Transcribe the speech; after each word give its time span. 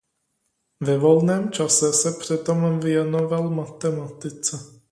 Ve 0.81 0.97
volném 0.97 1.51
čase 1.51 1.93
se 1.93 2.11
přitom 2.11 2.79
věnoval 2.79 3.49
matematice. 3.49 4.81